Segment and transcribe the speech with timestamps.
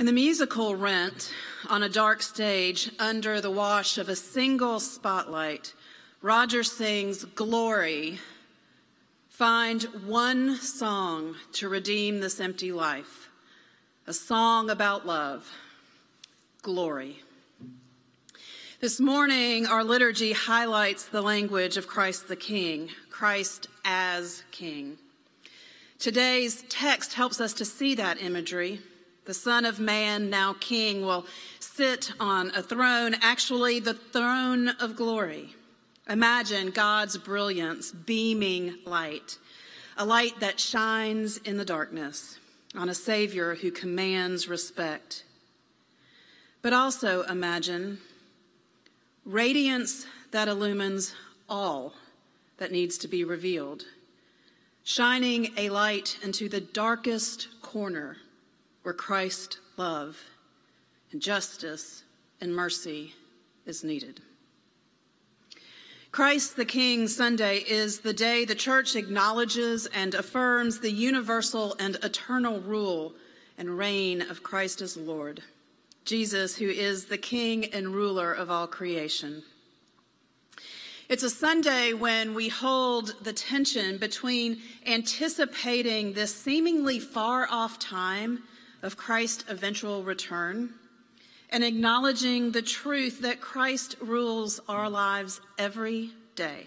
[0.00, 1.30] In the musical Rent,
[1.68, 5.74] on a dark stage under the wash of a single spotlight,
[6.22, 8.18] Roger sings Glory.
[9.28, 13.28] Find one song to redeem this empty life,
[14.06, 15.46] a song about love.
[16.62, 17.22] Glory.
[18.80, 24.96] This morning, our liturgy highlights the language of Christ the King, Christ as King.
[25.98, 28.80] Today's text helps us to see that imagery
[29.30, 31.24] the Son of Man, now King, will
[31.60, 35.54] sit on a throne, actually, the throne of glory.
[36.08, 39.38] Imagine God's brilliance beaming light,
[39.96, 42.40] a light that shines in the darkness
[42.74, 45.22] on a Savior who commands respect.
[46.60, 47.98] But also imagine
[49.24, 51.14] radiance that illumines
[51.48, 51.94] all
[52.56, 53.84] that needs to be revealed,
[54.82, 58.16] shining a light into the darkest corner
[58.82, 60.18] where Christ love
[61.12, 62.04] and justice
[62.40, 63.14] and mercy
[63.66, 64.20] is needed.
[66.12, 71.96] Christ the King Sunday is the day the church acknowledges and affirms the universal and
[72.02, 73.14] eternal rule
[73.56, 75.40] and reign of Christ as Lord,
[76.04, 79.44] Jesus, who is the King and ruler of all creation.
[81.08, 88.42] It's a Sunday when we hold the tension between anticipating this seemingly far off time
[88.82, 90.74] of Christ's eventual return
[91.50, 96.66] and acknowledging the truth that Christ rules our lives every day.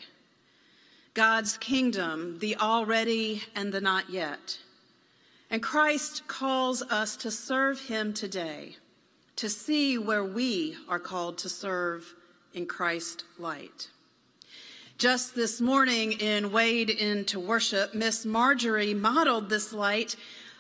[1.14, 4.58] God's kingdom, the already and the not yet.
[5.50, 8.78] And Christ calls us to serve him today,
[9.36, 12.16] to see where we are called to serve
[12.54, 13.90] in Christ's light.
[14.98, 20.16] Just this morning in Wade into Worship, Miss Marjorie modeled this light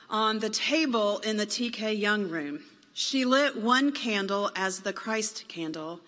[0.09, 2.61] on the table in the TK Young room.
[2.93, 5.99] She lit one candle as the Christ candle,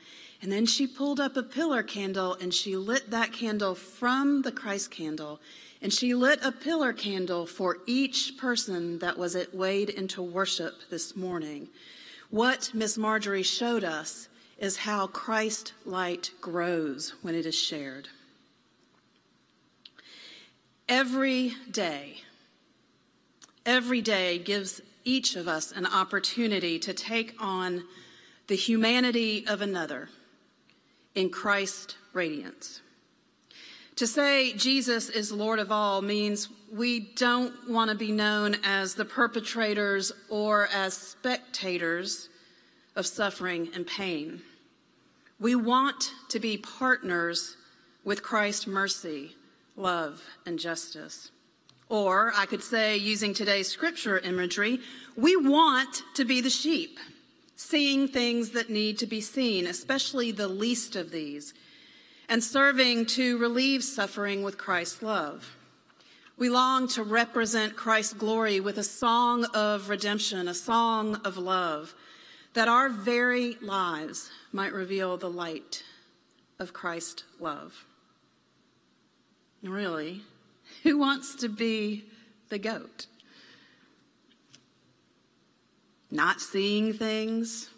[0.41, 4.51] and then she pulled up a pillar candle and she lit that candle from the
[4.51, 5.39] Christ candle.
[5.81, 11.15] And she lit a pillar candle for each person that was Wade into worship this
[11.15, 11.69] morning.
[12.29, 18.07] What Miss Marjorie showed us is how Christ light grows when it is shared.
[20.87, 22.21] Every day,
[23.65, 27.83] every day gives each of us an opportunity to take on
[28.47, 30.09] the humanity of another
[31.13, 32.81] in Christ's radiance.
[33.97, 38.93] To say Jesus is Lord of all means we don't want to be known as
[38.93, 42.27] the perpetrators or as spectators
[42.95, 44.41] of suffering and pain.
[45.39, 47.55] We want to be partners
[48.03, 49.35] with Christ's mercy,
[49.77, 51.31] love, and justice.
[51.89, 54.79] Or I could say, using today's scripture imagery,
[55.15, 56.99] we want to be the sheep,
[57.55, 61.53] seeing things that need to be seen, especially the least of these,
[62.27, 65.55] and serving to relieve suffering with Christ's love.
[66.37, 71.93] We long to represent Christ's glory with a song of redemption, a song of love,
[72.55, 75.83] that our very lives might reveal the light
[76.59, 77.85] of Christ's love.
[79.61, 80.23] Really,
[80.83, 82.05] who wants to be
[82.49, 83.07] the goat?
[86.11, 87.69] Not seeing things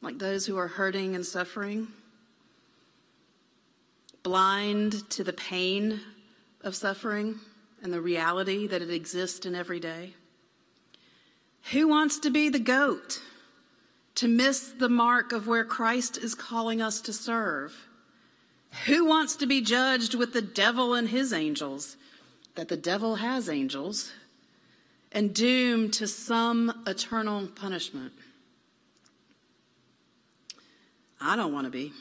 [0.00, 1.88] like those who are hurting and suffering,
[4.22, 6.00] blind to the pain
[6.62, 7.38] of suffering
[7.82, 10.14] and the reality that it exists in every day.
[11.70, 13.20] Who wants to be the goat?
[14.16, 17.88] To miss the mark of where Christ is calling us to serve?
[18.86, 21.96] Who wants to be judged with the devil and his angels?
[22.54, 24.12] That the devil has angels
[25.12, 28.12] and doomed to some eternal punishment.
[31.20, 31.92] I don't want to be.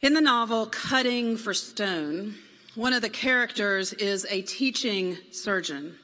[0.00, 2.36] In the novel Cutting for Stone,
[2.76, 5.96] one of the characters is a teaching surgeon.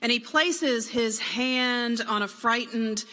[0.00, 3.04] And he places his hand on a frightened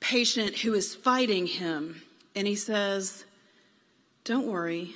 [0.00, 2.02] patient who is fighting him.
[2.34, 3.24] And he says,
[4.24, 4.94] Don't worry,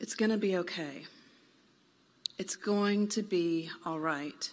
[0.00, 1.04] it's going to be okay.
[2.36, 4.50] It's going to be all right.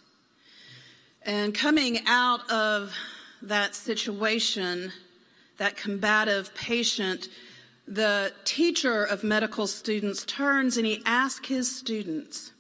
[1.24, 2.94] And coming out of
[3.42, 4.92] that situation,
[5.58, 7.28] that combative patient,
[7.88, 12.52] the teacher of medical students turns and he asks his students,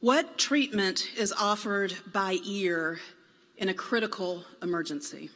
[0.00, 3.00] What treatment is offered by ear
[3.56, 5.30] in a critical emergency?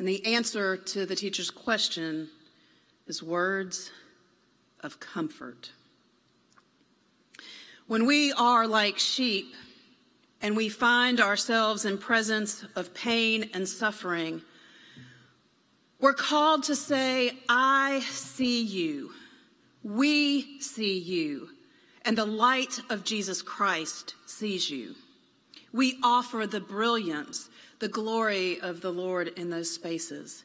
[0.00, 2.30] And the answer to the teacher's question
[3.06, 3.90] is words
[4.82, 5.72] of comfort.
[7.86, 9.54] When we are like sheep,
[10.40, 14.40] and we find ourselves in presence of pain and suffering,
[16.00, 19.10] we're called to say, I see you.
[19.82, 21.50] We see you.
[22.06, 24.94] And the light of Jesus Christ sees you.
[25.72, 30.44] We offer the brilliance, the glory of the Lord in those spaces.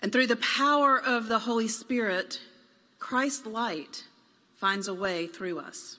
[0.00, 2.40] And through the power of the Holy Spirit,
[2.98, 4.04] Christ's light
[4.56, 5.98] finds a way through us.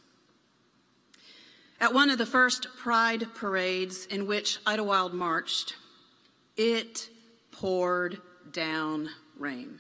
[1.81, 5.75] At one of the first Pride parades in which Idlewild marched,
[6.57, 7.09] it
[7.51, 8.19] poured
[8.51, 9.79] down rain.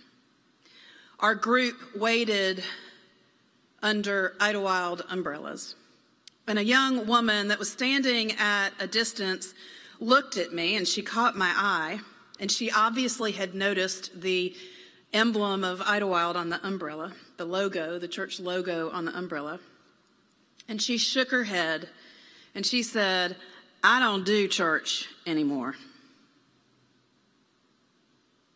[1.19, 2.63] Our group waited
[3.81, 5.75] under Idlewild umbrellas.
[6.49, 9.53] And a young woman that was standing at a distance
[9.99, 11.99] looked at me and she caught my eye.
[12.39, 14.55] And she obviously had noticed the
[15.13, 19.59] emblem of Idlewild on the umbrella, the logo, the church logo on the umbrella.
[20.67, 21.87] And she shook her head
[22.55, 23.35] and she said,
[23.83, 25.75] I don't do church anymore.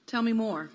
[0.08, 0.72] Tell me more.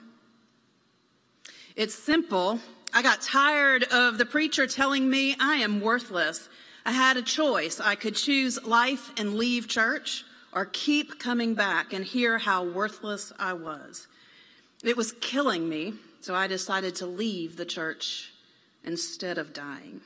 [1.74, 2.60] It's simple.
[2.94, 6.48] I got tired of the preacher telling me I am worthless.
[6.88, 7.80] I had a choice.
[7.80, 10.24] I could choose life and leave church
[10.54, 14.06] or keep coming back and hear how worthless I was.
[14.82, 15.92] It was killing me,
[16.22, 18.32] so I decided to leave the church
[18.84, 20.00] instead of dying.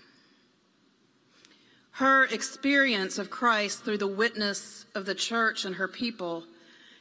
[1.93, 6.43] Her experience of Christ through the witness of the church and her people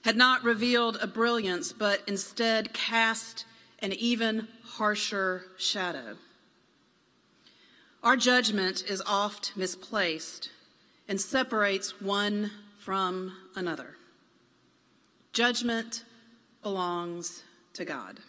[0.03, 3.45] had not revealed a brilliance, but instead cast
[3.79, 6.17] an even harsher shadow.
[8.03, 10.49] Our judgment is oft misplaced
[11.07, 12.49] and separates one
[12.79, 13.95] from another.
[15.33, 16.03] Judgment
[16.63, 17.43] belongs
[17.73, 18.19] to God.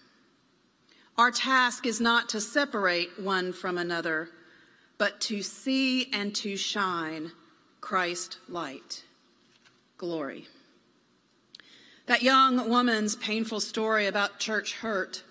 [1.17, 4.29] Our task is not to separate one from another,
[4.99, 7.33] but to see and to shine
[7.81, 9.05] Christ light.
[9.97, 10.49] Glory.
[12.07, 15.23] That young woman's painful story about church hurt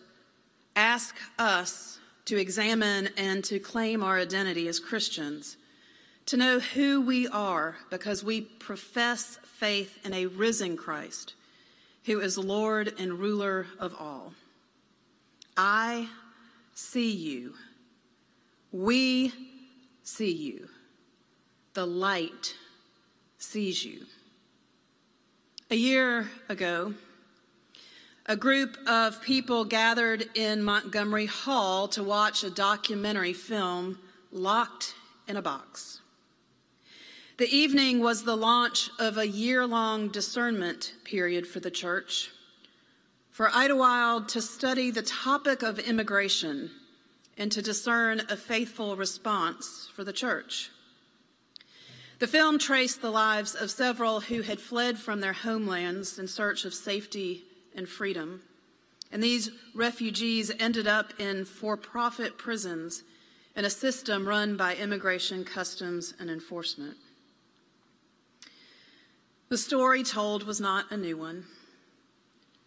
[0.76, 2.00] ask us
[2.32, 5.58] to examine and to claim our identity as Christians,
[6.26, 11.34] to know who we are because we profess faith in a risen Christ
[12.06, 14.32] who is Lord and ruler of all.
[15.58, 16.08] I
[16.74, 17.54] see you.
[18.72, 19.34] We
[20.04, 20.70] see you.
[21.74, 22.56] The light
[23.40, 24.06] sees you.
[25.70, 26.94] A year ago,
[28.26, 33.98] a group of people gathered in Montgomery Hall to watch a documentary film,
[34.32, 34.94] Locked
[35.28, 36.00] in a Box.
[37.38, 42.30] The evening was the launch of a year long discernment period for the church,
[43.32, 46.70] for Idlewild to study the topic of immigration
[47.38, 50.70] and to discern a faithful response for the church.
[52.20, 56.66] The film traced the lives of several who had fled from their homelands in search
[56.66, 57.46] of safety
[57.76, 58.42] and freedom.
[59.12, 63.04] And these refugees ended up in for profit prisons
[63.56, 66.98] in a system run by immigration, customs, and enforcement.
[69.50, 71.46] The story told was not a new one.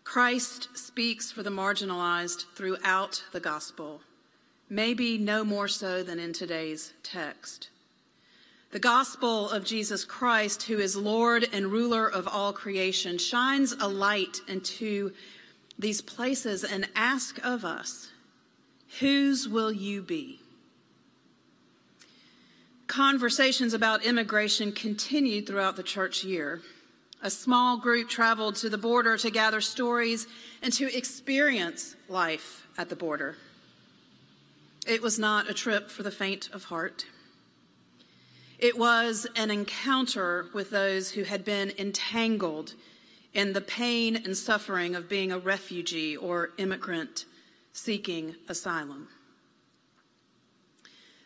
[0.04, 4.02] Christ speaks for the marginalized throughout the gospel,
[4.68, 7.70] maybe no more so than in today's text.
[8.74, 13.86] The gospel of Jesus Christ, who is Lord and ruler of all creation, shines a
[13.86, 15.12] light into
[15.78, 18.10] these places and asks of us,
[18.98, 20.40] Whose will you be?
[22.88, 26.60] Conversations about immigration continued throughout the church year.
[27.22, 30.26] A small group traveled to the border to gather stories
[30.64, 33.36] and to experience life at the border.
[34.84, 37.06] It was not a trip for the faint of heart.
[38.64, 42.72] It was an encounter with those who had been entangled
[43.34, 47.26] in the pain and suffering of being a refugee or immigrant
[47.74, 49.08] seeking asylum.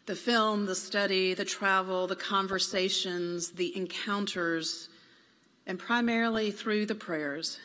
[0.07, 4.89] The film, the study, the travel, the conversations, the encounters,
[5.65, 7.61] and primarily through the prayers,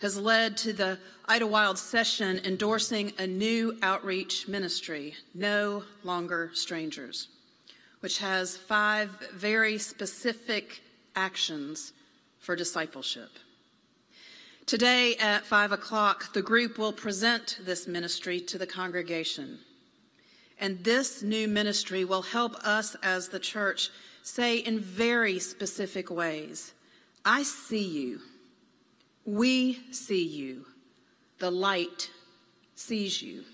[0.00, 7.28] has led to the Idlewild session endorsing a new outreach ministry, No Longer Strangers
[8.04, 10.82] which has five very specific
[11.16, 11.94] actions
[12.38, 13.30] for discipleship.
[14.66, 19.58] Today at five o'clock, the group will present this ministry to the congregation.
[20.60, 23.88] And this new ministry will help us as the church
[24.22, 26.74] say in very specific ways
[27.24, 28.20] I see you.
[29.24, 30.66] We see you.
[31.38, 32.10] The light
[32.74, 33.44] sees you.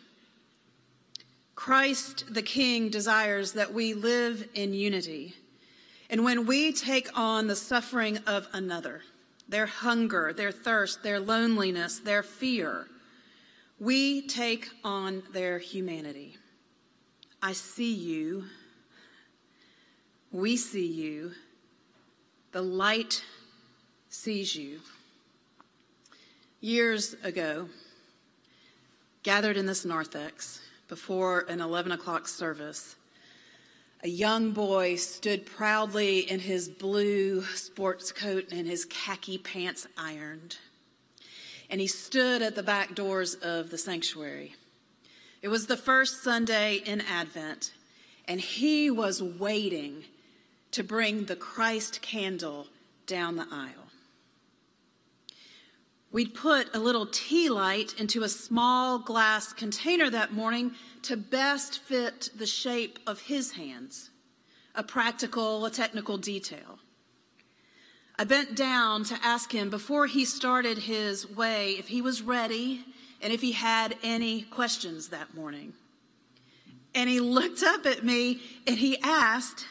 [1.61, 5.35] Christ the King desires that we live in unity
[6.09, 9.03] And when we take on the suffering of another,
[9.47, 12.87] their hunger, their thirst, their loneliness, their fear,
[13.79, 16.39] we take on their humanity.
[17.43, 18.47] I see you.
[20.33, 21.33] We see you.
[22.53, 23.23] The light
[24.09, 24.81] sees you.
[26.63, 27.69] Years ago,
[29.23, 32.97] gathered in this narthex before an 11 o'clock service,
[34.03, 40.57] a young boy stood proudly in his blue sports coat and his khaki pants ironed.
[41.71, 44.57] And he stood at the back doors of the sanctuary.
[45.43, 47.73] It was the first Sunday in Advent,
[48.27, 50.05] and he was waiting
[50.73, 52.67] to bring the Christ candle
[53.07, 53.90] down the aisle.
[56.13, 61.79] We'd put a little tea light into a small glass container that morning to best
[61.79, 64.11] fit the shape of his hands,
[64.75, 66.81] a practical, a technical detail.
[68.19, 72.85] I bent down to ask him before he started his way if he was ready
[73.23, 75.75] and if he had any questions that morning.
[76.93, 79.67] And he looked up at me and he asked,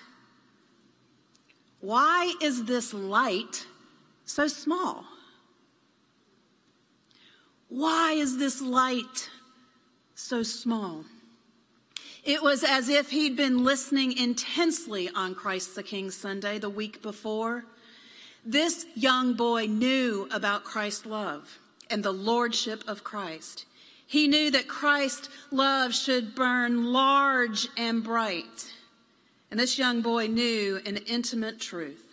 [1.81, 3.67] Why is this light
[4.23, 5.05] so small?
[7.69, 9.29] Why is this light
[10.15, 11.05] so small?
[12.23, 17.03] It was as if he'd been listening intensely on Christ the King Sunday the week
[17.03, 17.65] before.
[18.43, 21.59] This young boy knew about Christ's love
[21.91, 23.65] and the lordship of Christ.
[24.07, 28.73] He knew that Christ's love should burn large and bright.
[29.51, 32.08] And this young boy knew an intimate truth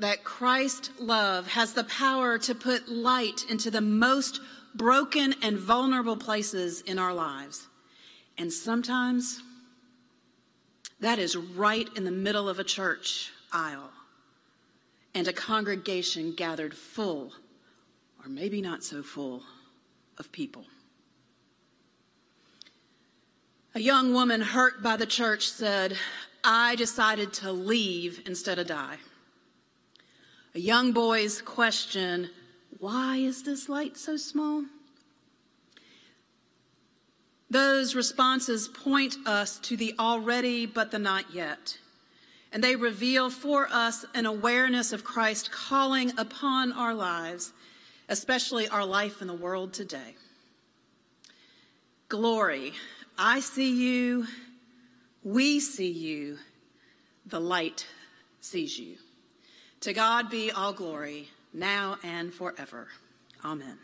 [0.00, 4.40] that Christ's love has the power to put light into the most
[4.74, 7.68] broken and vulnerable places in our lives.
[8.38, 9.42] And sometimes
[11.00, 13.90] that is right in the middle of a church aisle
[15.14, 17.32] and a congregation gathered full,
[18.22, 19.42] or maybe not so full,
[20.18, 20.64] of people.
[23.74, 25.96] A young woman hurt by the church said,
[26.42, 28.96] I decided to leave instead of die.
[30.54, 32.28] A young boy's question,
[32.78, 34.64] why is this light so small?
[37.48, 41.78] Those responses point us to the already but the not yet.
[42.52, 47.52] And they reveal for us an awareness of Christ calling upon our lives,
[48.08, 50.16] especially our life in the world today.
[52.08, 52.72] Glory,
[53.16, 54.26] I see you,
[55.22, 56.38] we see you,
[57.24, 57.86] the light
[58.40, 58.96] sees you.
[59.80, 62.88] To God be all glory, now and forever.
[63.42, 63.78] Amen.